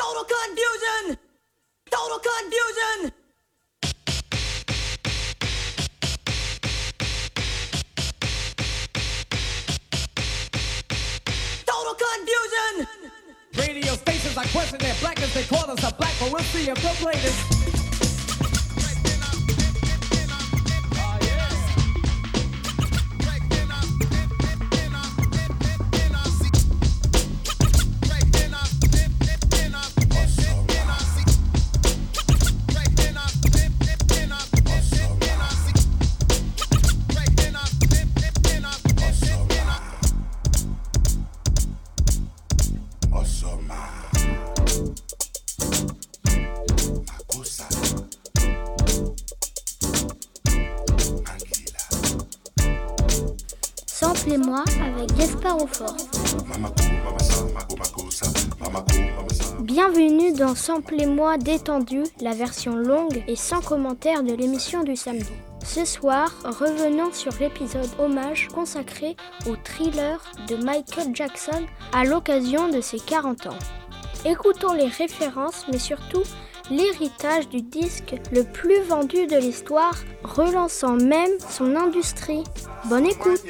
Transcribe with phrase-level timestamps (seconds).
[0.00, 1.18] Total confusion!
[1.90, 3.12] Total confusion!
[11.66, 12.86] Total confusion!
[13.58, 15.34] Radio stations are question their blackness.
[15.34, 17.79] They call us a black, but we'll see if they'll.
[59.60, 65.32] Bienvenue dans Samplez-moi détendu, la version longue et sans commentaire de l'émission du samedi.
[65.62, 72.80] Ce soir, revenons sur l'épisode hommage consacré au thriller de Michael Jackson à l'occasion de
[72.80, 73.58] ses 40 ans.
[74.24, 76.22] Écoutons les références, mais surtout
[76.70, 82.44] l'héritage du disque le plus vendu de l'histoire, relançant même son industrie.
[82.88, 83.42] Bonne écoute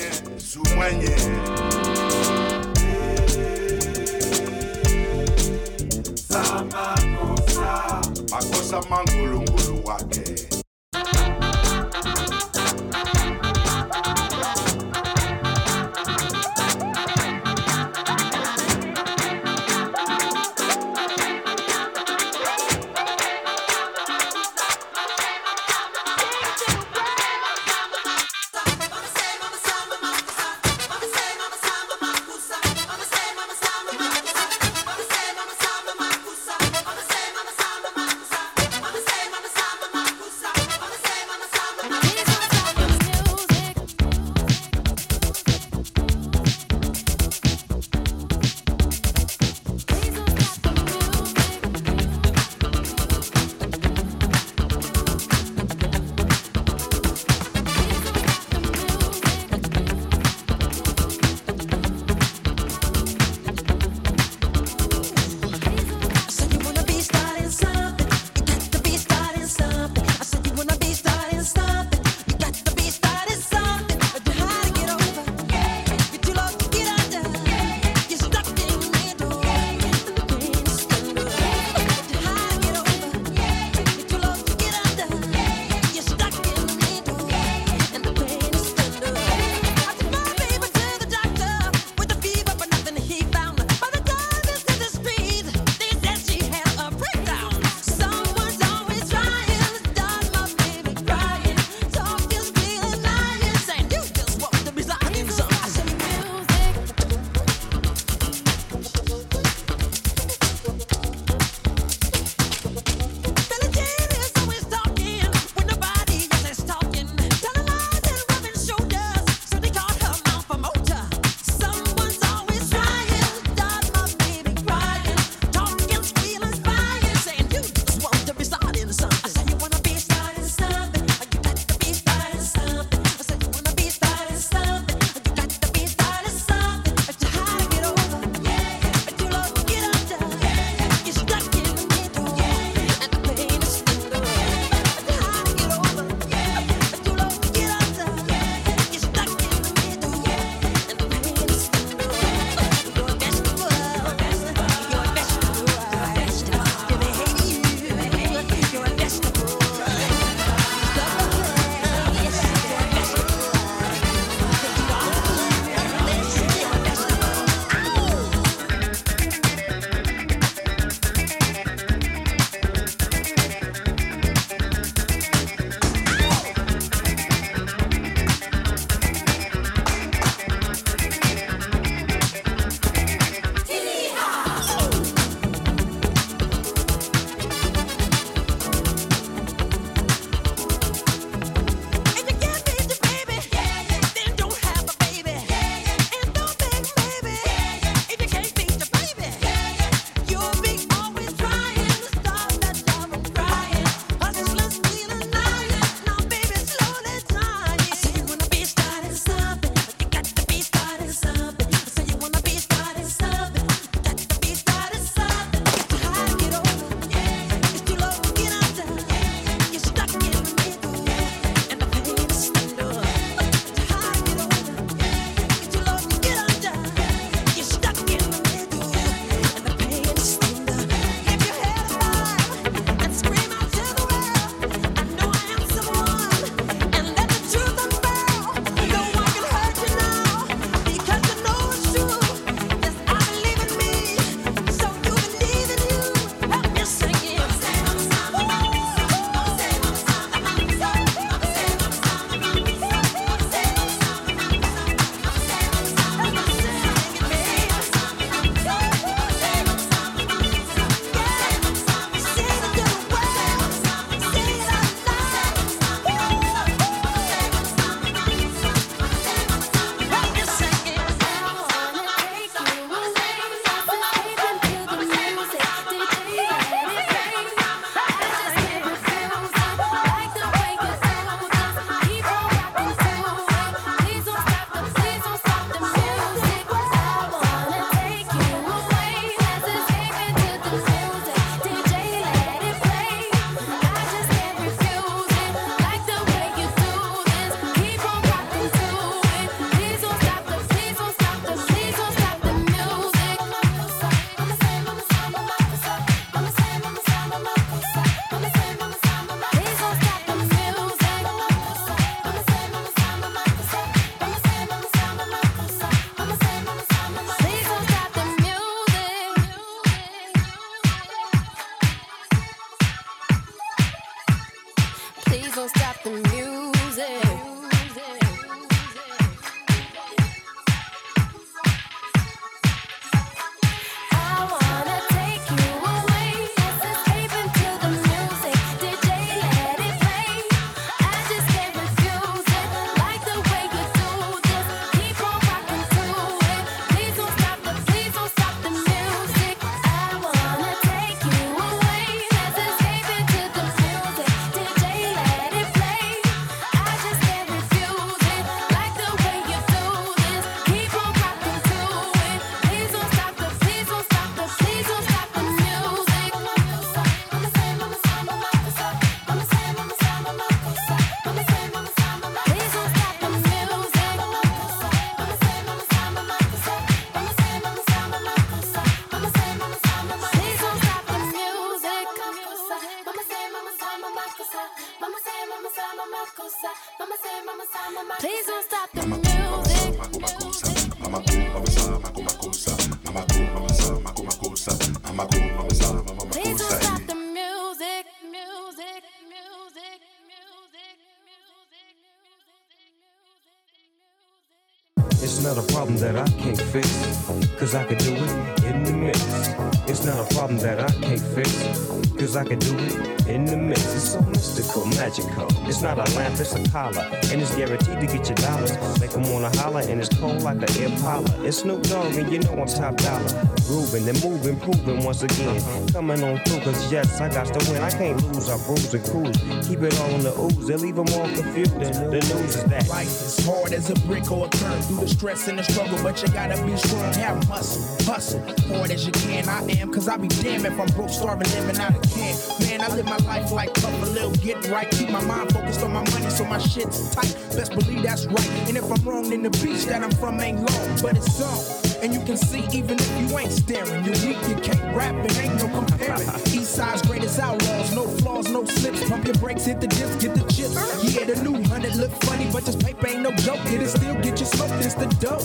[415.80, 419.00] It's not a lamp, it's a collar, and it's guaranteed to get your dollars.
[419.00, 421.24] Make Make 'em wanna holler, and it's cold like an Impala.
[421.42, 423.59] It's Snoop Dogg, and you know I'm top dollar.
[423.70, 425.62] Grooving and moving, proving once again.
[425.92, 427.80] Coming on through, cause yes, I got to win.
[427.80, 429.68] I can't lose, I bruise and cruise.
[429.68, 431.78] Keep it all on the ooze, they leave 'em all confused.
[431.78, 432.88] The news is that.
[432.88, 435.96] Life is hard as a brick or a turn through the stress and the struggle,
[436.02, 438.42] but you gotta be strong, have muscle, hustle,
[438.74, 439.48] hard as you can.
[439.48, 442.34] I am, cause I be damn if I'm broke, starving, living out of can.
[442.66, 444.90] Man, I live my life like tough, a little get right.
[444.90, 447.36] Keep my mind focused on my money, so my shit's tight.
[447.54, 448.50] Best believe that's right.
[448.66, 451.89] And if I'm wrong, then the beach that I'm from ain't long, but it's on.
[452.02, 455.38] And you can see, even if you ain't staring, you're weak, you can't rap, it
[455.38, 456.28] ain't no comparing.
[456.46, 459.06] East side's greatest outlaws, no flaws, no slips.
[459.08, 460.74] Pump your brakes, hit the dips, get the chips.
[461.14, 463.60] Yeah, the new hundred look funny, but this paper ain't no joke.
[463.66, 465.42] It'll still get you smoked, it's the dope.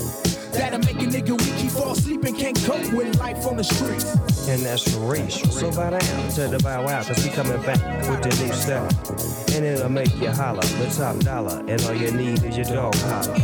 [0.52, 3.64] That'll make a nigga weak, he fall asleep and can't cope with life on the
[3.64, 4.48] streets.
[4.48, 5.50] and that's racial.
[5.50, 8.88] So bow down to the bow wow, cause we coming back with the new style.
[9.54, 12.94] And it'll make you holler, the top dollar, and all you need is your dog
[12.94, 13.34] collar.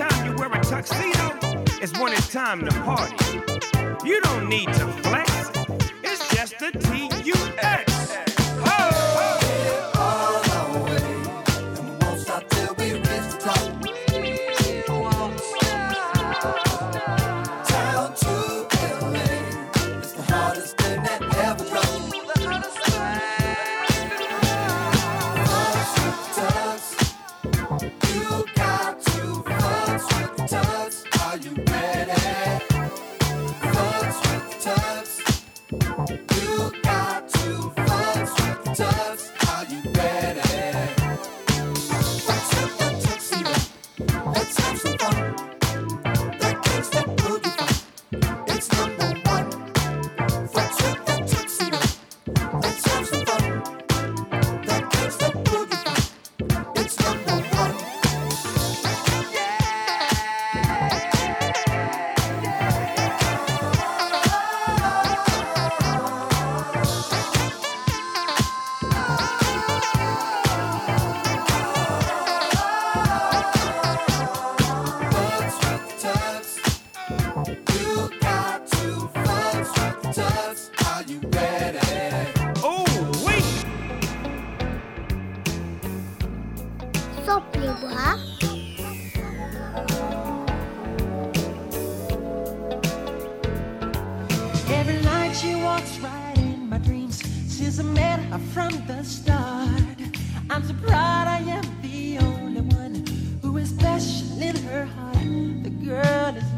[0.00, 3.16] Time you wear my tuxedo is one time to party.
[4.06, 5.50] You don't need to flex,
[97.60, 99.98] dreams a her from the start.
[100.48, 103.04] I'm so proud I am the only one
[103.42, 105.62] who is special in her heart.
[105.64, 106.49] The girl is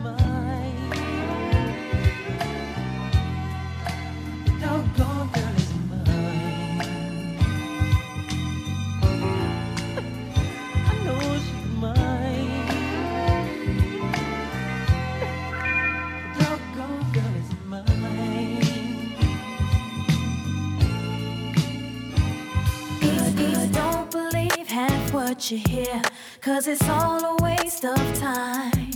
[24.88, 26.02] half what you hear,
[26.40, 28.90] cause it's all a waste of time.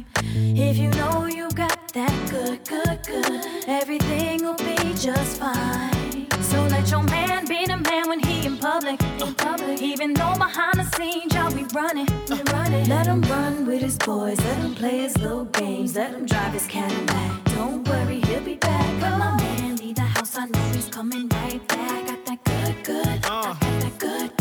[0.68, 6.26] If you know you got that good, good, good, everything will be just fine.
[6.50, 9.80] So let your man be the man when he in public, in public.
[9.80, 12.88] Even though behind the scenes y'all be running, be running.
[12.88, 16.52] Let him run with his boys, let him play his little games, let him drive
[16.52, 17.44] his Cadillac.
[17.56, 18.88] Don't worry, he'll be back.
[19.02, 22.06] When my man leave the house, I know he's coming right back.
[22.06, 24.35] Got that good, good, I got that good,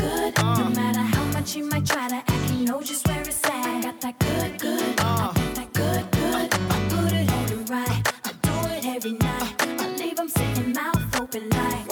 [1.45, 3.83] how might try to act, he knows just where it's at.
[3.83, 5.33] Got that good, good, I uh.
[5.33, 6.53] got that good, good.
[6.53, 9.53] I put it right, I do it every night.
[9.59, 11.85] I leave him sitting mouth open like.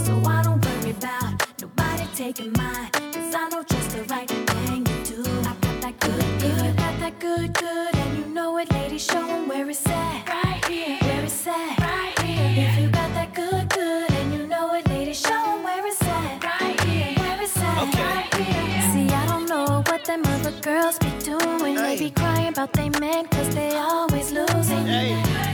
[0.00, 3.62] So I don't worry about nobody taking mine, cause I know
[20.64, 21.74] girls be doing.
[21.74, 24.86] They be crying about they men, cause they always losing.
[24.86, 25.53] Hey.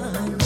[0.00, 0.39] one.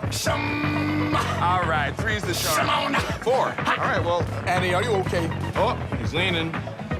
[0.00, 0.10] Go.
[0.10, 1.14] Some.
[1.40, 2.96] All right, three's the sharp.
[3.22, 3.54] Four.
[3.58, 4.22] All right, well.
[4.46, 5.28] Annie, are you okay?
[5.56, 6.54] Oh, he's leaning.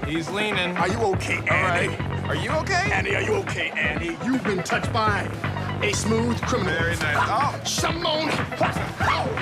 [0.06, 0.76] He's leaning.
[0.76, 1.88] Are you okay, Annie?
[1.88, 2.00] right.
[2.28, 2.90] Are you okay?
[2.92, 4.16] Annie, are you okay, Annie?
[4.24, 5.28] You've been touched by
[5.82, 6.72] a smooth criminal.
[6.72, 7.16] Very nice.
[7.18, 7.60] Oh.
[7.64, 8.26] Shimon.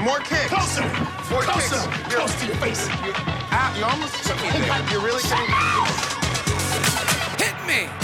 [0.05, 0.49] More kicks.
[0.49, 0.83] Closer.
[1.31, 1.90] More Closer.
[1.90, 2.14] kicks.
[2.14, 2.88] Close to your face.
[2.88, 3.12] You,
[3.53, 4.90] ah, you almost took me there.
[4.90, 5.55] You're really getting.
[7.38, 8.04] Hit me!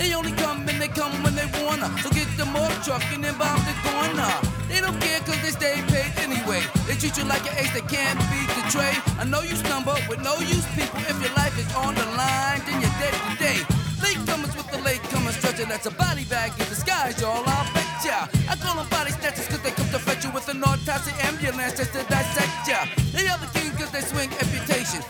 [0.00, 1.92] They only come and they come when they wanna.
[2.00, 4.32] So get the more truck and then bomb the corner.
[4.66, 6.64] They don't care cause they stay paid anyway.
[6.88, 8.96] They treat you like an ace that can't be betrayed.
[9.20, 11.04] I know you stumble with no use people.
[11.04, 13.60] If your life is on the line, then you're dead today.
[14.00, 15.68] Late comers with the late comers stretcher.
[15.68, 17.44] That's a body bag in disguise, y'all.
[17.44, 18.24] I'll bet ya.
[18.48, 21.76] I call them body snatchers cause they come to fetch you with an autopsy ambulance
[21.76, 22.88] just to dissect ya.
[23.12, 25.04] They are the king cause they swing amputation.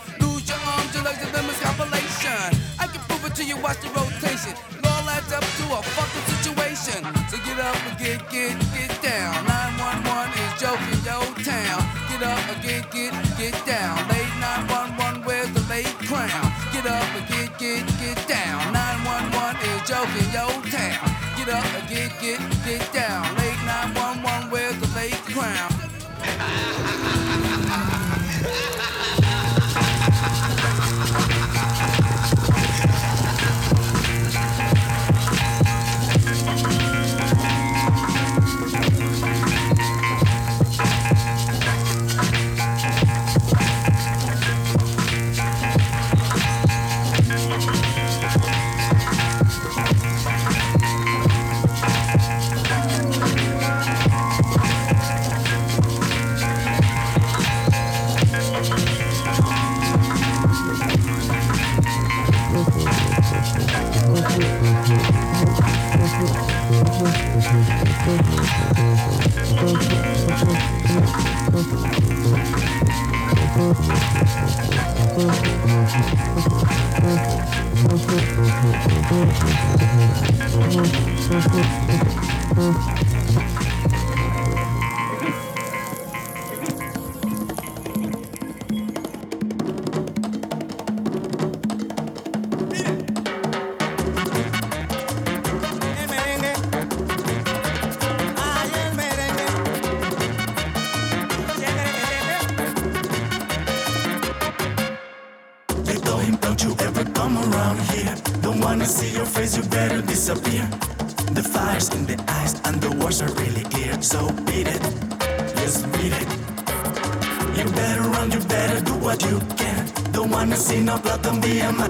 [8.31, 9.35] Get, get, down.
[9.45, 11.81] 911 is joking your town.
[12.09, 13.97] Get up and get, get, get down.
[14.07, 16.47] Late 911, where's the late crown?
[16.71, 18.71] Get up and get, get, get down.
[18.71, 21.00] 911 is joking your town.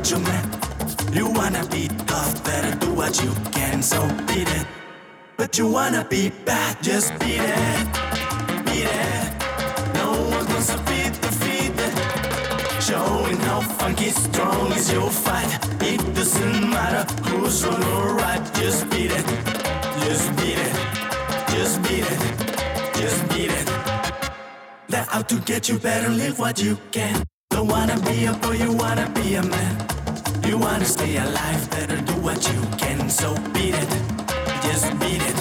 [0.01, 1.13] A macho man.
[1.13, 3.81] You wanna be tough, better do what you can.
[3.81, 4.65] So beat it.
[5.37, 7.87] But you wanna be bad, just beat it.
[8.65, 9.29] Beat it.
[9.93, 11.93] No one wants to be defeated.
[12.81, 15.51] Showing how funky strong is your fight.
[15.81, 18.41] It doesn't matter who's wrong or right.
[18.55, 19.25] Just beat it.
[20.05, 20.73] Just beat it.
[21.53, 22.19] Just beat it.
[22.95, 23.67] Just beat it.
[24.87, 25.77] They're out to get you.
[25.77, 27.23] Better live what you can.
[27.51, 29.90] Don't wanna be a boy, you wanna be a man.
[30.47, 31.69] You wanna stay alive.
[31.71, 33.09] Better do what you can.
[33.09, 33.89] So beat it.
[34.63, 35.37] Just beat it.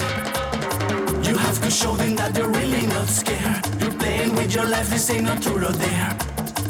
[1.27, 3.65] You have to show them that you're really not scared.
[3.79, 4.89] You're playing with your life.
[4.89, 6.17] This ain't no truth or dare.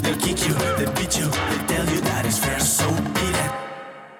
[0.02, 3.52] They'll kick you, they'll beat you, they'll tell you that it's fair, so beat it.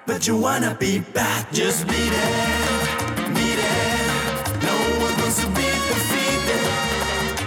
[0.06, 2.71] But you wanna be bad, just beat it,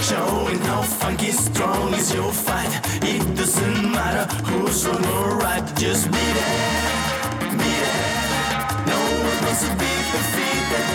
[0.06, 2.70] Showing how funky strong is your fight.
[3.02, 6.52] It doesn't matter who's wrong or right, just beat it,
[7.58, 7.98] beat it.
[8.86, 10.86] No one wants to be defeated.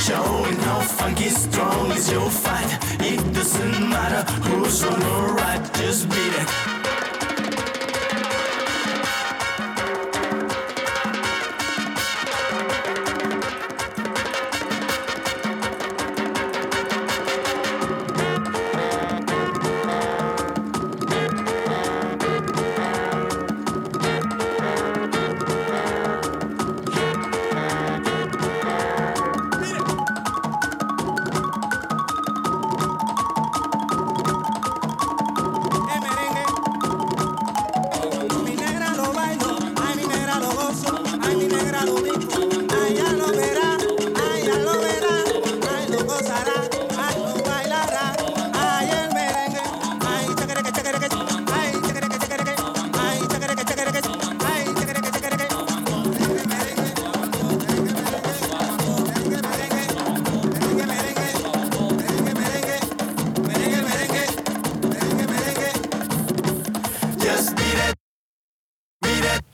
[0.00, 2.70] Showing how funky strong is your fight.
[3.00, 6.71] It doesn't matter who's wrong or right, just beat it.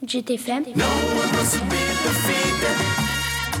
[0.09, 0.75] GTFM.
[0.75, 0.89] No
[1.21, 2.77] one wants to be defeated.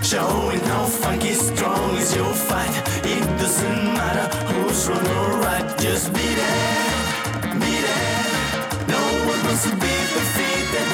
[0.03, 2.73] Showing how funky strong is your fight.
[3.05, 5.77] It doesn't matter who's wrong or right.
[5.77, 8.87] Just be there, be there.
[8.87, 10.89] No one wants to be defeated.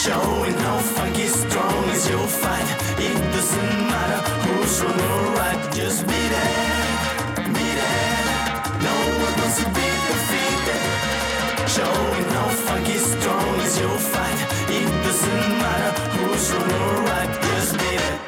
[0.00, 2.68] Showing how funky strong is your fight.
[2.98, 5.60] It doesn't matter who's wrong or right.
[5.74, 8.24] Just be there, be there.
[8.88, 10.82] No one wants to be defeated.
[11.68, 12.11] Showing how
[12.72, 14.40] funky strong is your fight.
[14.68, 17.32] It doesn't matter who's wrong or right.
[17.42, 18.20] Just be there.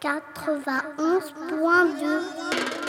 [0.00, 2.81] 91.2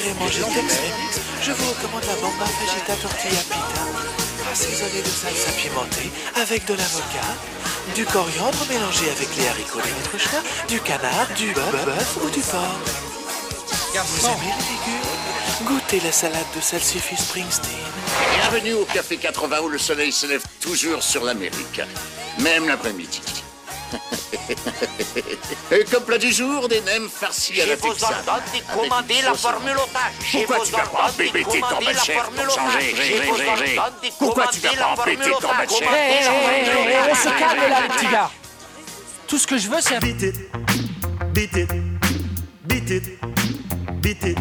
[0.00, 0.42] préférez manger
[1.42, 7.34] je vous recommande la bomba fajita tortilla pita, assaisonnée de salsa pimentée avec de l'avocat,
[7.94, 12.30] du coriandre mélangé avec les haricots de votre choix, du canard, du bœuf, bœuf ou
[12.30, 12.78] du porc.
[13.92, 15.66] Vous aimez les légumes?
[15.66, 17.72] Goûtez la salade de salsifis Springsteen.
[18.40, 21.80] Bienvenue au Café 80 où le soleil se lève toujours sur l'Amérique,
[22.38, 23.39] même l'après-midi.
[25.72, 27.76] Et Comme plat du jour, des nems farcis à la ah,
[29.34, 29.76] formule.
[30.32, 31.92] Pourquoi tu vas pas embêter ton ma
[34.18, 38.30] Pourquoi tu vas pas embêter ton ma chef calme là, gars.
[39.26, 40.00] Tout ce que je veux, c'est...
[40.00, 40.36] Beat it,
[41.32, 41.70] beat it,
[42.66, 43.18] beat it,
[44.02, 44.38] beat it.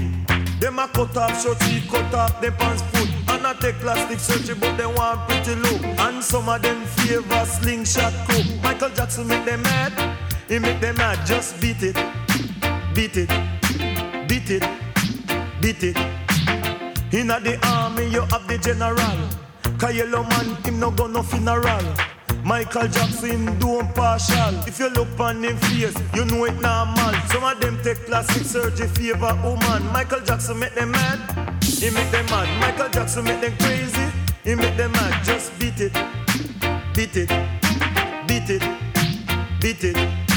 [3.59, 5.83] Take plastic surgery, but they want pretty look.
[5.99, 8.45] And some of them favor slingshot cook.
[8.63, 11.25] Michael Jackson make them mad, he make them mad.
[11.25, 11.95] Just beat it,
[12.93, 13.29] beat it,
[14.27, 14.63] beat it,
[15.61, 15.97] beat it.
[17.11, 19.39] Inna the army, you have the general.
[19.93, 21.83] Yellowman, him no go no funeral.
[22.43, 24.55] Michael Jackson don't partial.
[24.67, 27.13] If you look on him face, you know it normal.
[27.27, 29.85] Some of them take plastic surgery favor woman.
[29.91, 31.48] Michael Jackson make them mad,
[31.79, 32.47] he make them mad.
[32.59, 34.07] Michael Jackson make them crazy,
[34.43, 35.23] he make them mad.
[35.23, 35.93] Just beat it,
[36.93, 37.29] beat it,
[38.27, 38.63] beat it,
[39.61, 40.29] beat it.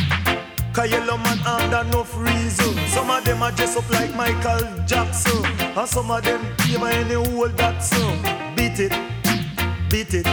[0.73, 2.75] Cause Yellowman under no reason.
[2.89, 5.45] Some of them are dress up like Michael Jackson.
[5.45, 7.99] And some of them give any old that so.
[8.57, 8.93] Beat it,
[9.91, 10.27] beat it,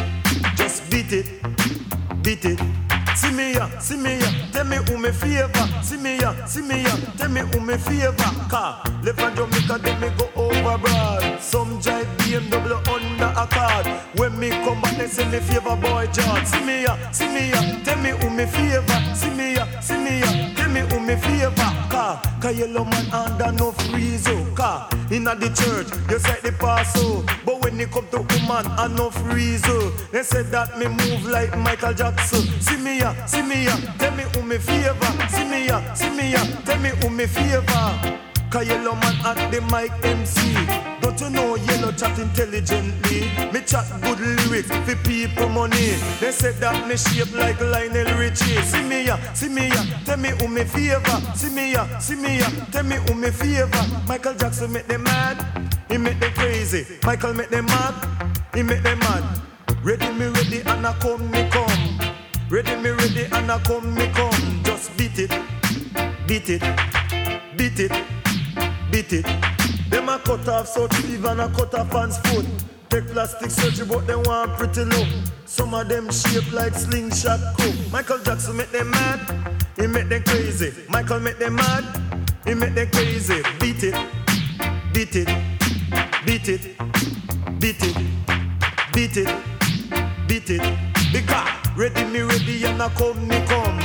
[0.56, 1.42] just beat it,
[2.24, 2.89] beat it.
[3.30, 5.84] See me ya, see me ya, tell me who me favor.
[5.84, 8.16] See me ya, see me ya, tell me who me favor.
[8.50, 11.29] Car, left and Jamaica, then me go over broad.
[11.42, 13.88] Some drive BMW under a card.
[14.18, 16.46] When me come back, they say me favor boy George.
[16.46, 19.16] See me ya, see me ya, tell me who me favor.
[19.16, 21.54] See me ya, see me ya, tell me who me favor.
[21.90, 24.36] Car, cause Yellowman under no reason.
[24.52, 27.24] Oh, car, inna the church, you say the pass so.
[27.46, 29.34] But when it come to woman, enough oh.
[29.34, 29.92] reason.
[30.12, 32.42] They said that me move like Michael Jackson.
[32.62, 35.30] See me ya, see me ya, tell me who me favor.
[35.30, 38.29] See me ya, see me ya, tell me who me favor.
[38.50, 40.42] Cause Yellowman at the mic MC.
[41.02, 43.22] Don't you know yellow chat intelligently?
[43.54, 45.94] Me chat good lyrics for people money.
[46.20, 48.60] They said that me shape like Lionel Richie.
[48.64, 51.22] See me ya, see me ya, tell me who me favor.
[51.36, 53.86] See me ya, see me ya, tell me who me favor.
[54.08, 55.38] Michael Jackson make them mad,
[55.88, 56.88] he make them crazy.
[57.04, 57.94] Michael make them mad,
[58.56, 59.24] he make them mad.
[59.84, 62.00] Ready me ready and I come me come.
[62.50, 64.64] Ready me ready and I come me come.
[64.64, 65.30] Just beat it,
[66.28, 66.62] beat it,
[67.56, 67.92] beat it,
[68.92, 69.26] beat it.
[69.90, 72.46] Them a cut off so sleeve and a cut off hands foot.
[72.90, 75.08] Take plastic surgery but they want pretty look.
[75.46, 77.76] Some of them shape like slingshot cook.
[77.92, 79.20] Michael Jackson make them mad,
[79.76, 80.74] he make them crazy.
[80.90, 81.84] Michael make them mad,
[82.46, 83.42] he make them crazy.
[83.60, 83.96] Beat it,
[84.94, 85.28] beat it,
[86.26, 86.78] beat it,
[87.60, 87.98] beat it,
[88.94, 89.36] beat it,
[90.28, 90.80] beat it.
[91.12, 93.80] Because ready me ready and I come me come.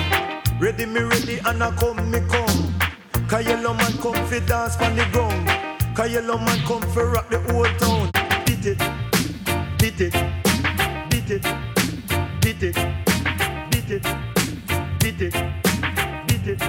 [0.61, 2.74] Ready me ready and I come me come.
[3.29, 5.49] Cause yellow man come fi dance on the ground.
[5.97, 8.11] Cause yellow man come fi rock the whole town.
[8.45, 8.79] Beat it,
[9.79, 10.13] beat it,
[11.11, 11.43] beat it,
[12.41, 12.75] beat it,
[13.71, 14.05] beat it,
[15.01, 15.33] beat it,
[16.33, 16.61] beat it,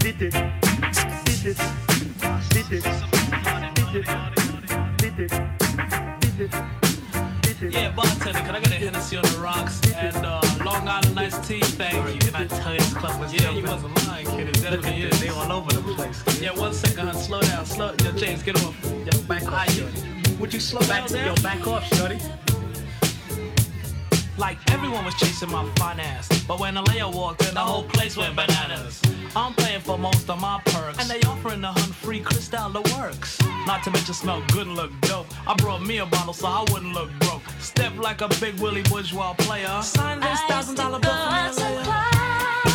[0.00, 0.34] beat it,
[1.30, 1.64] beat it,
[2.50, 2.72] beat
[3.92, 4.06] it,
[4.98, 5.32] beat it,
[6.20, 6.52] beat it,
[7.42, 7.72] beat it.
[7.72, 11.44] Yeah, bartender, can I get a Hennessy on the rocks and uh, Long Island iced
[11.44, 11.60] tea?
[11.60, 12.20] Thank you.
[12.20, 13.99] Can I tell you this club was Yeah, you wasn't lying,
[14.70, 16.22] Look they all over the place.
[16.40, 17.16] Yeah, one second, hun.
[17.16, 17.92] Slow down, slow.
[18.04, 18.76] Yo, James, get off.
[18.84, 20.36] Yo, back off, shorty.
[20.38, 21.26] Would you slow back, down?
[21.26, 22.20] Yo, back off, shorty.
[24.38, 26.28] Like everyone was chasing my fine ass.
[26.44, 29.02] But when Alea walked in, the whole place went bananas.
[29.34, 31.00] I'm paying for most of my perks.
[31.00, 33.40] And they offering the hun free Cristal the works.
[33.66, 35.26] Not to mention smell good and look dope.
[35.48, 37.42] I brought me a bottle so I wouldn't look broke.
[37.58, 39.82] Step like a big Willie bourgeois player.
[39.82, 42.69] Sign this thousand dollar bill for me, Alea.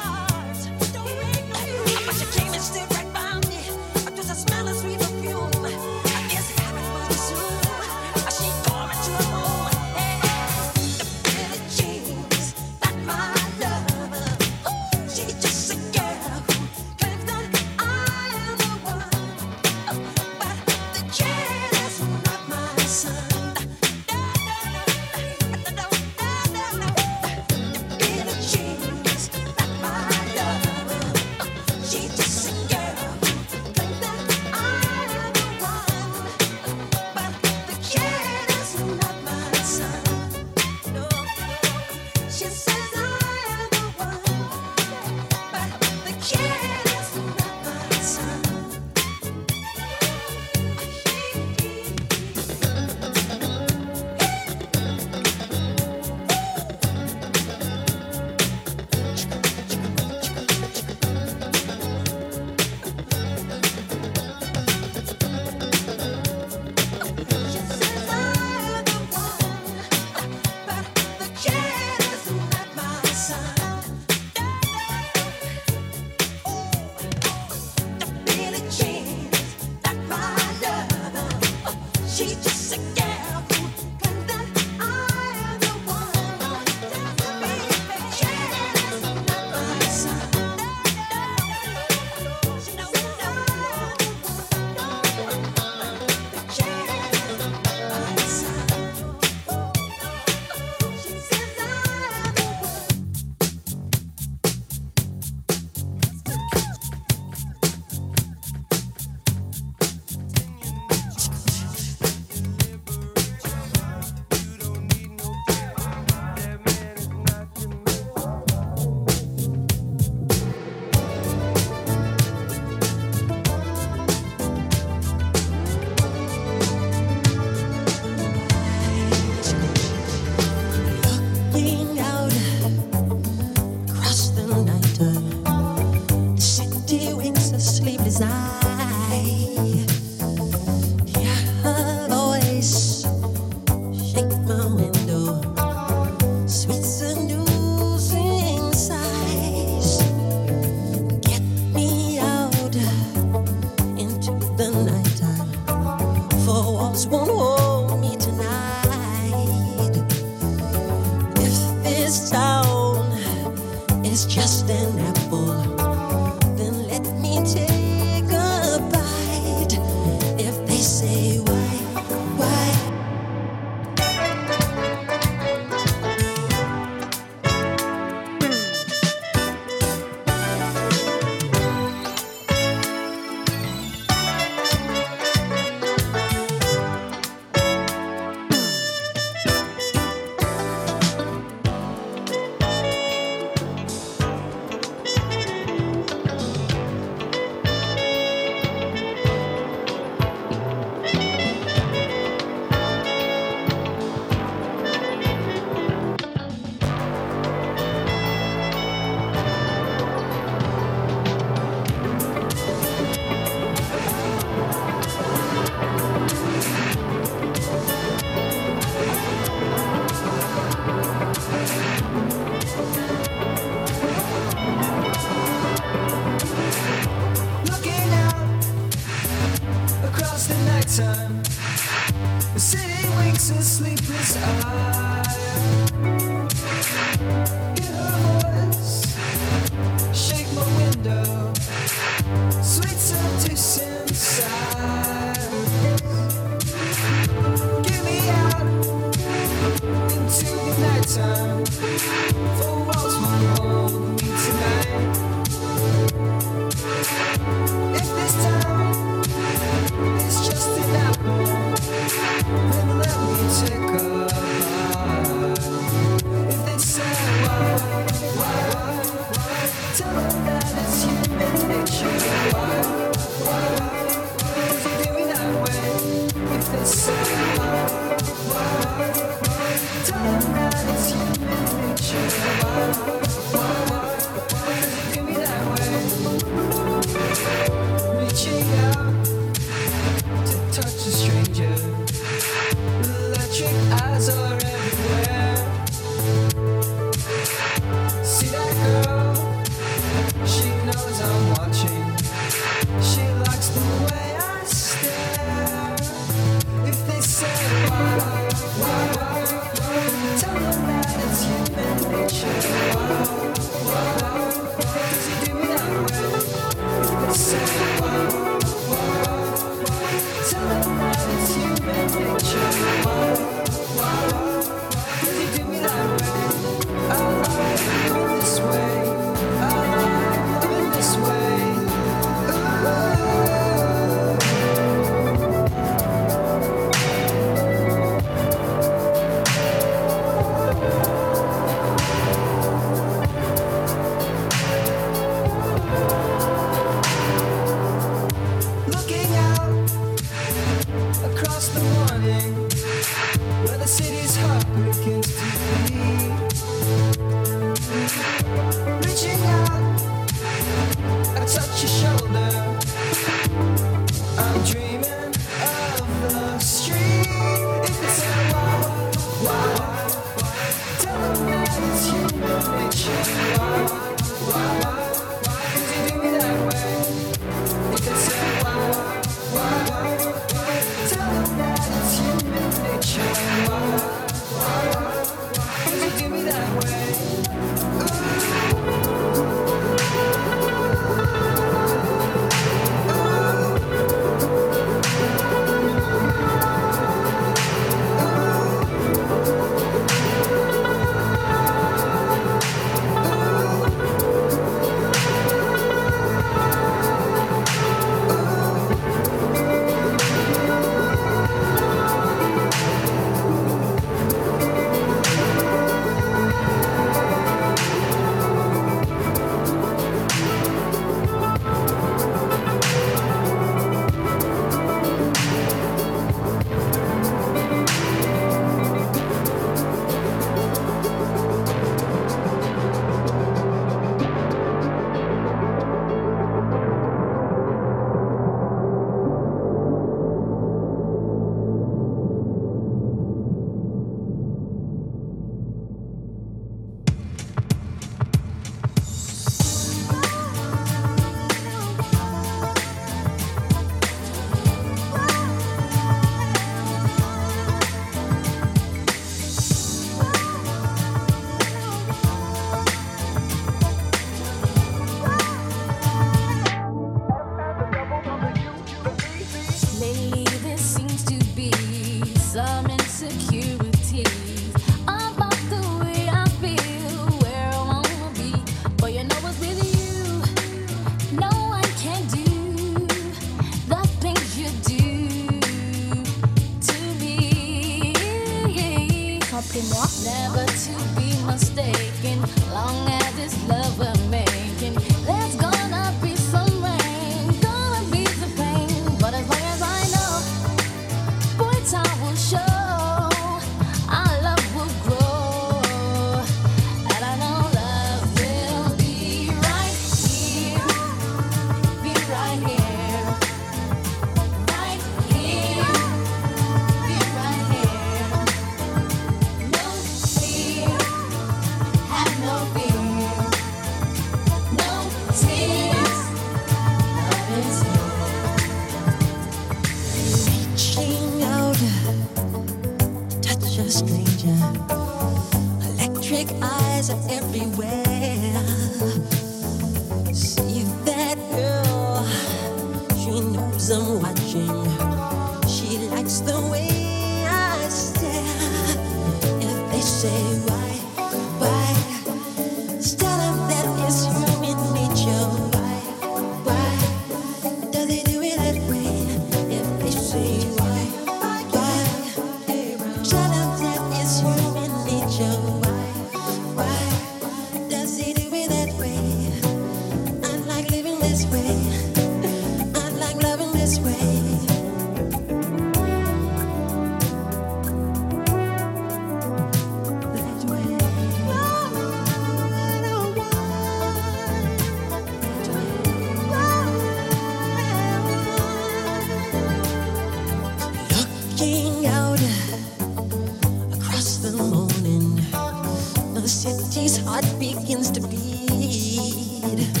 [597.01, 600.00] His heart begins to beat.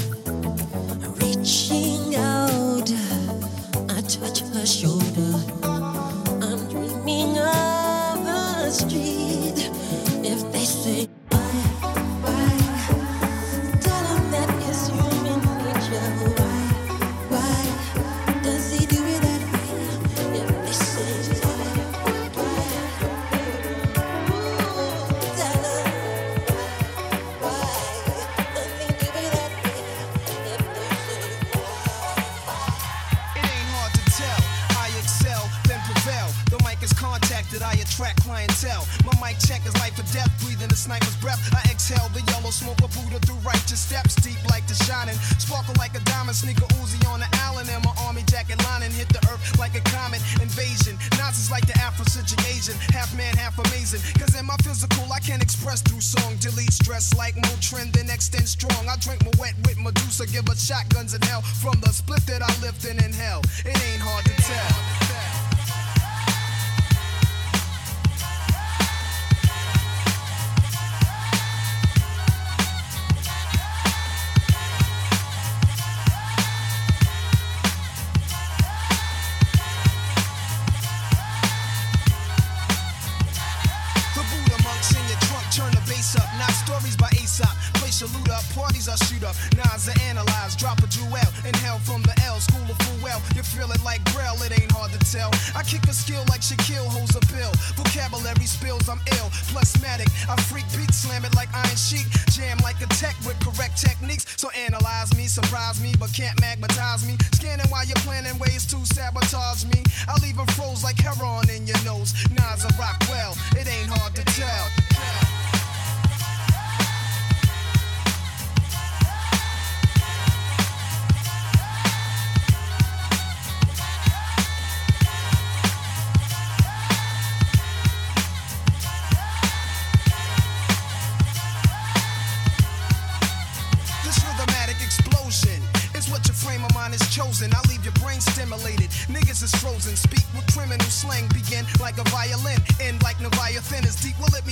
[108.61, 109.83] niggas to sabotage me.
[110.07, 112.13] I leave them froze like heroin in your nose.
[112.31, 114.90] Nas a rock, well, it ain't hard to tell.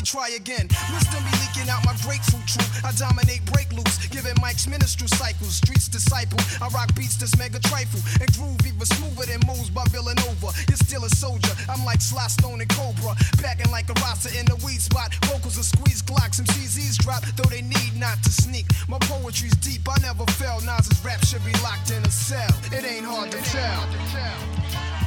[0.10, 0.66] try again.
[0.89, 2.82] Wisdom be leaking out my grapefruit truth.
[2.82, 5.62] I dominate break loose, giving Mike's ministry cycles.
[5.62, 8.01] Streets disciple, I rock beats that's mega trifle.
[8.18, 10.49] And groovy, but smoother than moves by Villanova.
[10.68, 13.14] You're still a soldier, I'm like Sly Stone and Cobra.
[13.38, 15.14] Packing like a roster in the weed spot.
[15.30, 18.66] Vocals are squeezed, glocks, some CZs drop, though they need not to sneak.
[18.88, 20.60] My poetry's deep, I never fail.
[20.66, 22.49] Nas's rap should be locked in a cell.
[22.74, 24.98] It ain't hard to tell.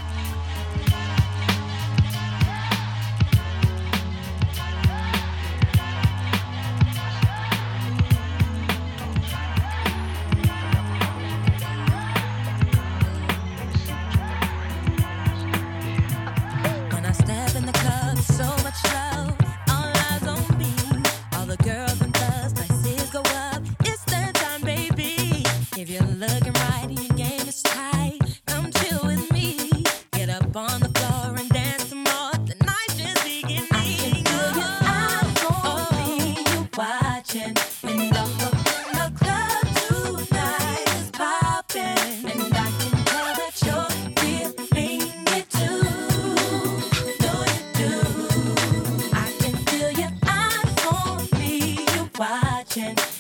[52.19, 53.12] watching.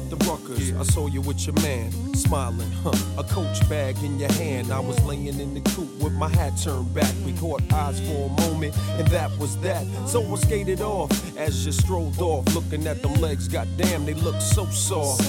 [0.00, 0.78] At the Ruckers.
[0.78, 2.92] I saw you with your man, smiling, huh?
[3.18, 4.72] A coach bag in your hand.
[4.72, 7.12] I was laying in the coop with my hat turned back.
[7.24, 9.84] We caught eyes for a moment, and that was that.
[10.06, 13.48] So I skated off as you strolled off, looking at them legs.
[13.48, 15.22] Goddamn, they look so soft.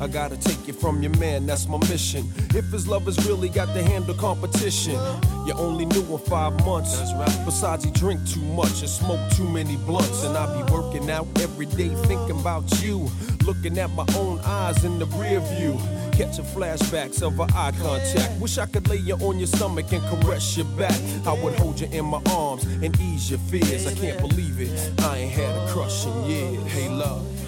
[0.00, 2.32] I gotta take you from your man, that's my mission.
[2.54, 4.98] If his love has really got to handle competition,
[5.46, 7.00] you only knew him five months.
[7.44, 10.24] Besides, he drink too much and smoke too many blunts.
[10.24, 13.08] And I be working out every day thinking about you.
[13.44, 15.78] Looking at my own eyes in the rear view.
[16.12, 18.40] Catching flashbacks of our eye contact.
[18.40, 20.98] Wish I could lay you on your stomach and caress your back.
[21.26, 23.86] I would hold you in my arms and ease your fears.
[23.86, 24.92] I can't believe it.
[25.00, 26.72] I ain't had a crush in years.
[26.72, 27.39] Hey, love.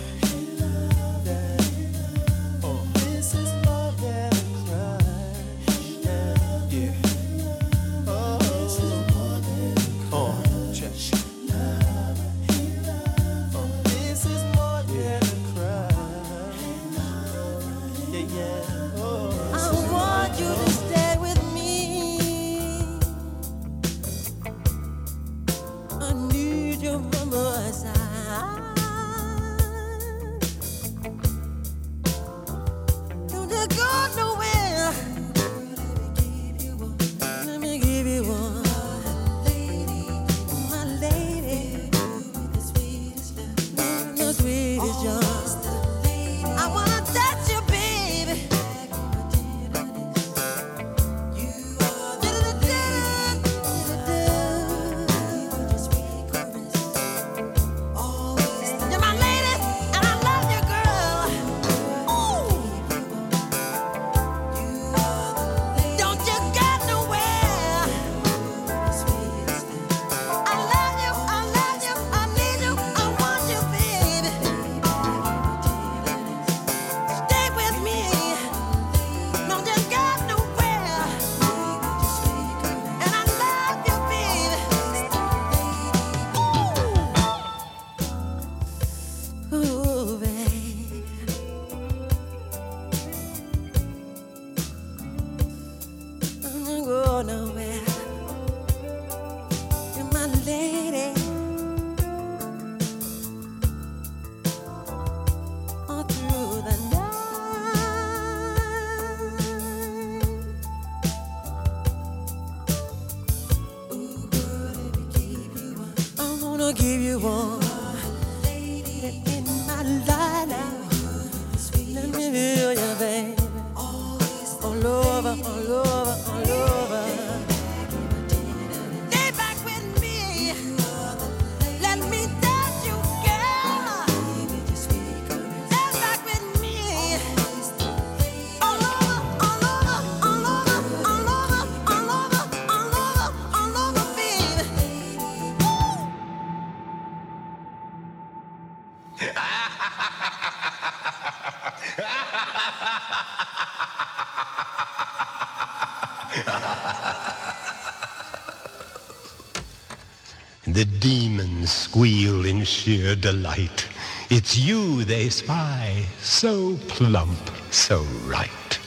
[160.67, 163.89] The demons squeal in sheer delight.
[164.31, 168.79] It's you they spy, so plump, so right.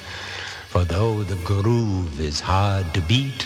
[0.69, 3.45] For though the groove is hard to beat,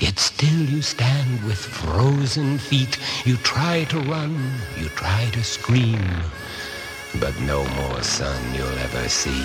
[0.00, 2.98] yet still you stand with frozen feet.
[3.24, 6.02] You try to run, you try to scream,
[7.20, 9.44] but no more sun you'll ever see.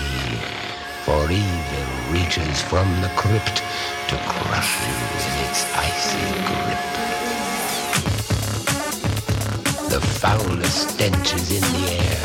[1.04, 3.62] For evil reaches from the crypt
[4.08, 7.33] to crush you in its icy grip.
[9.94, 12.20] The foulest stench is in the air,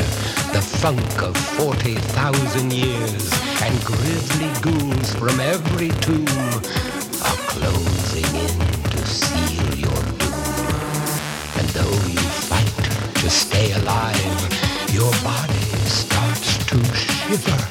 [0.52, 8.58] the funk of 40,000 years, and grisly ghouls from every tomb are closing in
[8.90, 10.34] to seal your doom.
[11.58, 12.18] And though you
[12.50, 17.69] fight to stay alive, your body starts to shiver,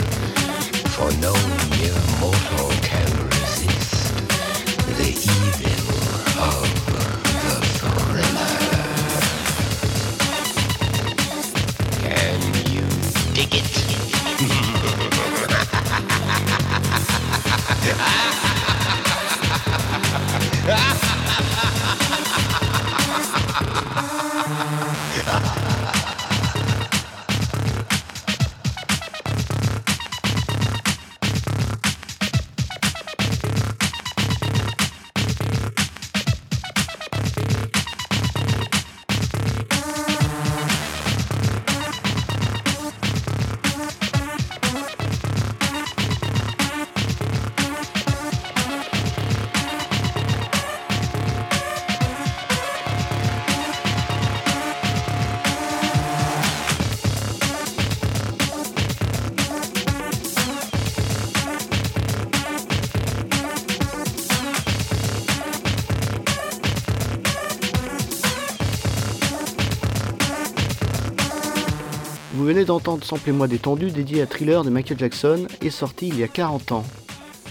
[72.49, 76.27] venez d'entendre Samplez-moi détendu dédié à Thriller de Michael Jackson et sorti il y a
[76.27, 76.83] 40 ans.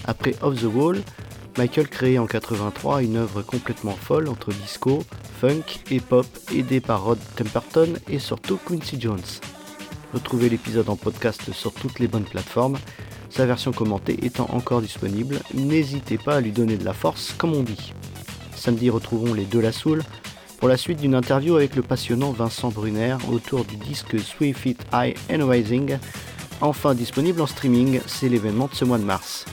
[0.03, 1.01] Après Off the Wall,
[1.57, 5.05] Michael créait en 83 une œuvre complètement folle entre disco,
[5.39, 9.21] funk et pop aidée par Rod Temperton et surtout Quincy Jones.
[10.13, 12.77] Retrouvez l'épisode en podcast sur toutes les bonnes plateformes,
[13.29, 17.53] sa version commentée étant encore disponible, n'hésitez pas à lui donner de la force comme
[17.53, 17.93] on dit.
[18.53, 20.03] Samedi retrouvons les deux La Soul
[20.59, 24.77] pour la suite d'une interview avec le passionnant Vincent Brunner autour du disque Sweet Feet
[24.93, 25.97] High and Rising,
[26.59, 29.45] enfin disponible en streaming, c'est l'événement de ce mois de mars.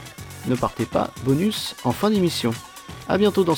[0.48, 2.52] Ne partez pas, bonus en fin d'émission.
[3.08, 3.54] A bientôt dans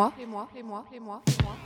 [0.00, 0.12] mois.
[0.18, 1.59] Les mois, les mois, les mois, les mois.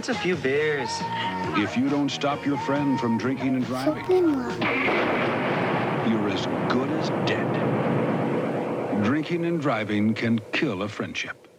[0.00, 0.88] What's a few beers?
[1.58, 4.06] If you don't stop your friend from drinking and driving,
[6.10, 9.04] you're as good as dead.
[9.04, 11.49] Drinking and driving can kill a friendship.